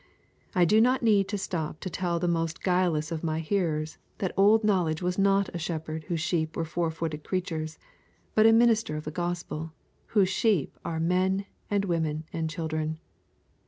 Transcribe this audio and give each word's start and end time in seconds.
I 0.55 0.65
do 0.65 0.81
not 0.81 1.03
need 1.03 1.27
to 1.27 1.37
stop 1.37 1.79
to 1.81 1.89
tell 1.91 2.17
the 2.17 2.27
most 2.27 2.63
guileless 2.63 3.11
of 3.11 3.23
my 3.23 3.37
hearers 3.39 3.99
that 4.17 4.33
old 4.35 4.63
Knowledge 4.63 5.03
was 5.03 5.19
not 5.19 5.53
a 5.53 5.59
shepherd 5.59 6.05
whose 6.05 6.19
sheep 6.21 6.57
were 6.57 6.65
four 6.65 6.89
footed 6.89 7.23
creatures, 7.23 7.77
but 8.33 8.47
a 8.47 8.51
minister 8.51 8.95
of 8.97 9.03
the 9.03 9.11
gospel, 9.11 9.73
whose 10.07 10.29
sheep 10.29 10.75
are 10.83 10.99
men, 10.99 11.45
women, 11.69 12.23
and 12.33 12.49
children. 12.49 12.99